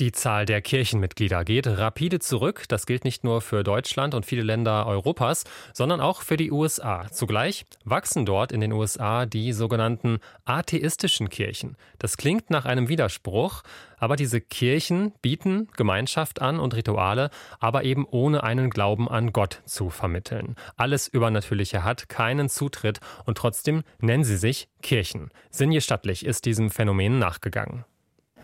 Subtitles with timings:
[0.00, 2.66] Die Zahl der Kirchenmitglieder geht rapide zurück.
[2.68, 7.08] Das gilt nicht nur für Deutschland und viele Länder Europas, sondern auch für die USA.
[7.10, 11.76] Zugleich wachsen dort in den USA die sogenannten atheistischen Kirchen.
[11.98, 13.64] Das klingt nach einem Widerspruch,
[13.96, 19.62] aber diese Kirchen bieten Gemeinschaft an und Rituale, aber eben ohne einen Glauben an Gott
[19.64, 20.54] zu vermitteln.
[20.76, 25.30] Alles Übernatürliche hat keinen Zutritt und trotzdem nennen sie sich Kirchen.
[25.50, 27.84] Sinje Stattlich ist diesem Phänomen nachgegangen.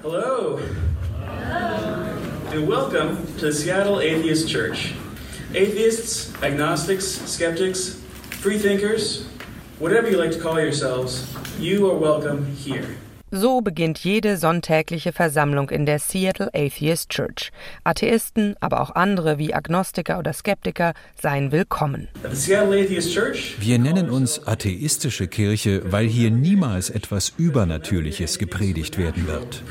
[0.00, 0.60] Hello.
[2.52, 4.92] And welcome to the Seattle Atheist Church.
[5.54, 8.00] Atheists, agnostics, skeptics,
[8.40, 9.24] freethinkers,
[9.78, 12.86] whatever you like to call yourselves, you are welcome here.
[13.30, 17.52] So beginnt jede sonntägliche Versammlung in der Seattle Atheist Church.
[17.84, 22.08] Atheisten, aber auch andere wie Agnostiker oder Skeptiker seien willkommen.
[23.60, 29.62] Wir nennen uns atheistische Kirche, weil hier niemals etwas Übernatürliches gepredigt werden wird.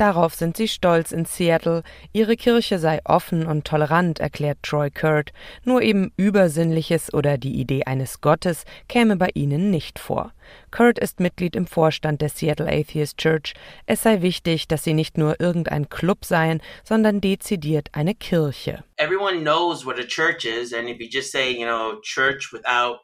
[0.00, 1.82] Darauf sind sie stolz in Seattle.
[2.14, 5.34] Ihre Kirche sei offen und tolerant, erklärt Troy Kurt.
[5.62, 10.32] Nur eben Übersinnliches oder die Idee eines Gottes käme bei ihnen nicht vor.
[10.70, 13.54] Kurt ist Mitglied im Vorstand der Seattle Atheist Church.
[13.86, 18.84] Es sei wichtig, dass sie nicht nur irgendein Club seien, sondern dezidiert eine Kirche.
[18.96, 23.00] Everyone knows what a church is and if you just say, you know, church without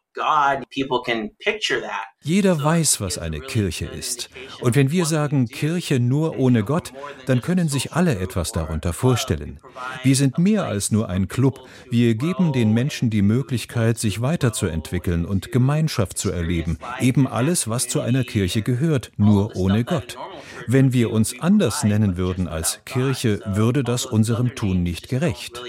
[2.23, 4.31] jeder weiß, was eine Kirche ist.
[4.61, 6.93] Und wenn wir sagen Kirche nur ohne Gott,
[7.27, 9.61] dann können sich alle etwas darunter vorstellen.
[10.03, 11.69] Wir sind mehr als nur ein Club.
[11.91, 16.79] Wir geben den Menschen die Möglichkeit, sich weiterzuentwickeln und Gemeinschaft zu erleben.
[17.01, 20.17] Eben alles, was zu einer Kirche gehört, nur ohne Gott.
[20.67, 25.63] Wenn wir uns anders nennen würden als Kirche, würde das unserem Tun nicht gerecht.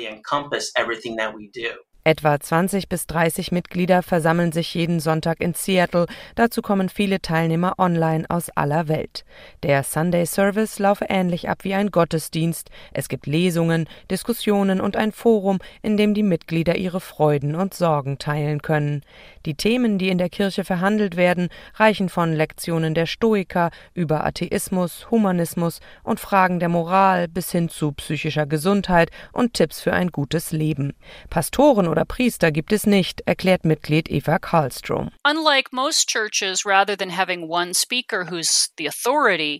[2.08, 6.05] Etwa 20 bis 30 Mitglieder versammeln sich jeden Sonntag in Seattle.
[6.36, 9.25] Dazu kommen viele Teilnehmer online aus aller Welt.
[9.61, 12.69] Der Sunday Service laufe ähnlich ab wie ein Gottesdienst.
[12.94, 18.17] Es gibt Lesungen, Diskussionen und ein Forum, in dem die Mitglieder ihre Freuden und Sorgen
[18.20, 19.02] teilen können.
[19.45, 25.11] Die Themen, die in der Kirche verhandelt werden, reichen von Lektionen der Stoiker über Atheismus,
[25.11, 30.54] Humanismus und Fragen der Moral bis hin zu psychischer Gesundheit und Tipps für ein gutes
[30.54, 30.93] Leben.
[31.30, 35.09] Pastoren oder Priester gibt es nicht, erklärt Mitglied Eva Karlstrom.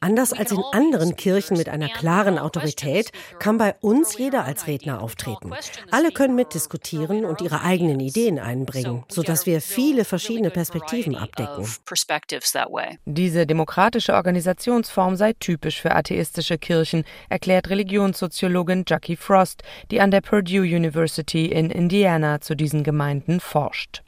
[0.02, 5.02] Anders als in anderen Kirchen mit einer klaren Autorität kann bei uns jeder als Redner
[5.02, 5.52] auftreten.
[5.90, 11.68] Alle können mitdiskutieren und ihre eigenen Ideen einbringen, sodass wir viele verschiedene Perspektiven abdecken.
[13.06, 20.22] Diese demokratische Organisationsform sei typisch für atheistische Kirchen, erklärt Religionssoziologin Jackie Frost, die an der
[20.22, 24.02] Purdue University in Indiana Indiana zu diesen Gemeinden forscht.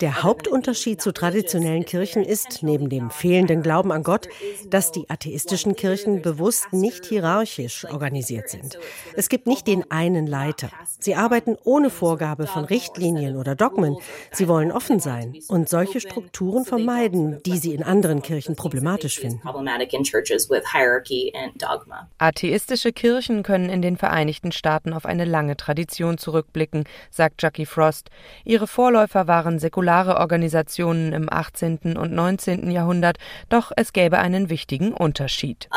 [0.00, 4.28] Der Hauptunterschied zu traditionellen Kirchen ist, neben dem fehlenden Glauben an Gott,
[4.68, 8.78] dass die atheistischen Kirchen bewusst nicht hierarchisch organisiert sind.
[9.14, 10.68] Es gibt nicht den einen Leiter.
[10.98, 13.96] Sie arbeiten ohne Vorgabe von Richtlinien oder Dogmen.
[14.32, 19.40] Sie wollen offen sein und solche Strukturen vermeiden, die sie in anderen Kirchen problematisch finden.
[22.18, 27.66] Atheistische Kirchen können in den Vereinigten Staaten auf eine lange Tradition zurückblicken wirken, sagt Jackie
[27.66, 28.10] Frost.
[28.44, 31.96] Ihre Vorläufer waren säkulare Organisationen im 18.
[31.96, 32.70] und 19.
[32.70, 33.18] Jahrhundert,
[33.48, 35.68] doch es gäbe einen wichtigen Unterschied.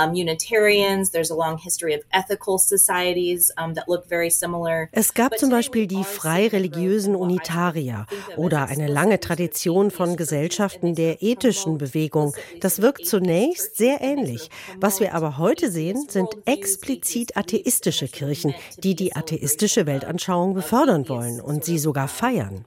[4.91, 8.05] Es gab zum Beispiel die freireligiösen Unitarier
[8.37, 12.33] oder eine lange Tradition von Gesellschaften der ethischen Bewegung.
[12.61, 14.49] Das wirkt zunächst sehr ähnlich.
[14.79, 21.09] Was wir aber heute sehen, sind explizit atheistische Kirchen, die die atheistische Weltanschauung befördern fördern
[21.09, 22.63] wollen und sie sogar feiern.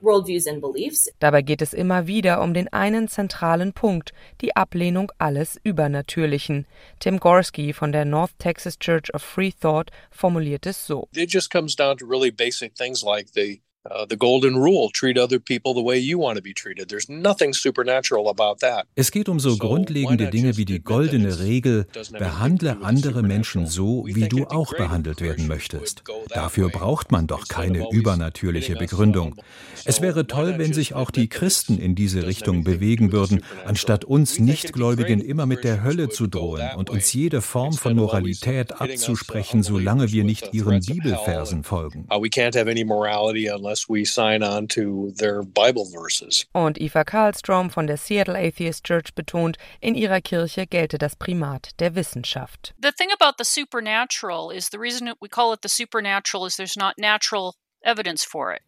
[1.19, 6.67] Dabei geht es immer wieder um den einen zentralen Punkt, die Ablehnung alles Übernatürlichen.
[6.99, 11.07] Tim Gorski von der North Texas Church of Free Thought formuliert es so.
[11.15, 15.17] It just comes down to really basic things like the Uh, the golden rule treat
[15.17, 16.87] other people the way you want to be treated.
[16.87, 18.87] There's nothing supernatural about that.
[18.95, 21.85] Es geht um so grundlegende Dinge wie die goldene Regel,
[22.17, 26.01] behandle andere Menschen so, wie du auch behandelt werden möchtest.
[26.29, 29.35] Dafür braucht man doch keine übernatürliche Begründung.
[29.83, 34.39] Es wäre toll, wenn sich auch die Christen in diese Richtung bewegen würden, anstatt uns
[34.39, 40.13] Nichtgläubigen immer mit der Hölle zu drohen und uns jede Form von Moralität abzusprechen, solange
[40.13, 42.07] wir nicht ihren Bibelversen folgen.
[42.09, 46.45] Uh, we can't have any morality unless unless we sign on to their Bible verses.
[46.53, 51.71] Und Eva Karlstrom von der Seattle Atheist Church betont, in ihrer Kirche gelte das Primat
[51.79, 52.73] der Wissenschaft.
[52.79, 56.77] The thing about the supernatural is the reason we call it the supernatural is there's
[56.77, 57.55] not natural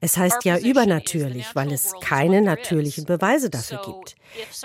[0.01, 4.15] Es heißt ja übernatürlich, weil es keine natürlichen Beweise dafür gibt.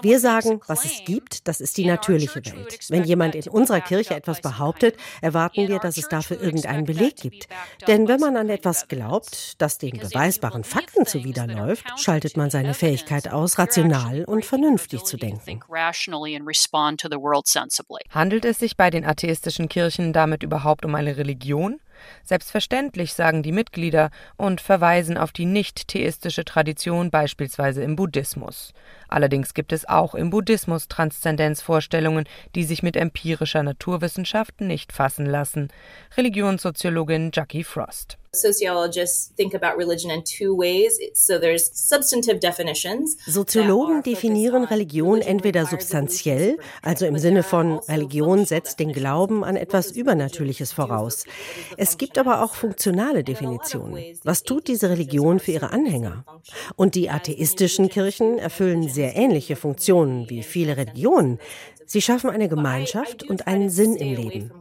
[0.02, 2.79] Wir sagen, was es gibt, das ist die natürliche Welt.
[2.88, 7.47] Wenn jemand in unserer Kirche etwas behauptet, erwarten wir, dass es dafür irgendeinen Beleg gibt.
[7.87, 13.29] Denn wenn man an etwas glaubt, das den beweisbaren Fakten zuwiderläuft, schaltet man seine Fähigkeit
[13.31, 15.61] aus, rational und vernünftig zu denken.
[18.11, 21.81] Handelt es sich bei den atheistischen Kirchen damit überhaupt um eine Religion?
[22.23, 28.73] Selbstverständlich, sagen die Mitglieder und verweisen auf die nicht-theistische Tradition beispielsweise im Buddhismus.
[29.08, 32.25] Allerdings gibt es auch im Buddhismus Transzendenzvorstellungen,
[32.55, 35.69] die sich mit empirischer Naturwissenschaft nicht fassen lassen.
[36.17, 38.20] Religionssoziologin Jackie Frost.
[38.32, 41.00] Sociologists think about religion in two ways.
[41.15, 43.17] So there's substantive definitions.
[43.27, 49.91] Soziologen definieren Religion entweder substanziell, also im Sinne von Religion setzt den Glauben an etwas
[49.91, 51.25] Übernatürliches voraus.
[51.77, 54.00] Es gibt aber auch funktionale Definitionen.
[54.23, 56.25] Was tut diese Religion für ihre Anhänger?
[56.76, 61.41] Und die atheistischen Kirchen erfüllen sehr ähnliche Funktionen wie viele Religionen.
[61.93, 64.53] Sie schaffen eine Gemeinschaft und einen Sinn im Leben.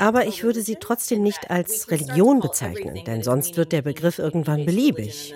[0.00, 4.66] Aber ich würde sie trotzdem nicht als Religion bezeichnen, denn sonst wird der Begriff irgendwann
[4.66, 5.32] beliebig.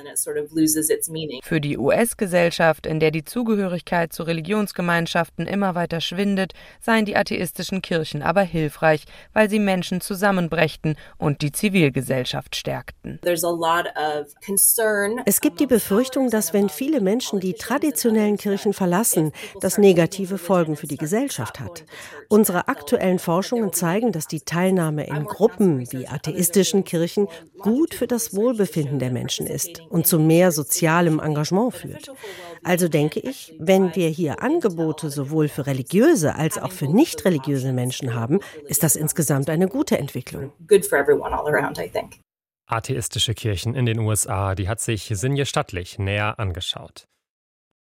[1.44, 7.80] Für die US-Gesellschaft, in der die Zugehörigkeit zu Religionsgemeinschaften immer weiter schwindet, seien die atheistischen
[7.80, 13.20] Kirchen aber hilfreich, weil sie Menschen zusammenbrächten und die Zivilgesellschaft stärkten.
[15.24, 20.74] Es gibt die Befürchtung, dass wenn viele Menschen die traditionellen Kirchen verlassen, das negative Folgen
[20.74, 21.84] für die Gesellschaft Gesellschaft hat.
[22.28, 27.28] Unsere aktuellen Forschungen zeigen, dass die Teilnahme in Gruppen wie atheistischen Kirchen
[27.58, 32.10] gut für das Wohlbefinden der Menschen ist und zu mehr sozialem Engagement führt.
[32.62, 37.72] Also denke ich, wenn wir hier Angebote sowohl für religiöse als auch für nicht religiöse
[37.72, 40.52] Menschen haben, ist das insgesamt eine gute Entwicklung.
[42.68, 47.06] Atheistische Kirchen in den USA, die hat sich Sinje Stattlich näher angeschaut.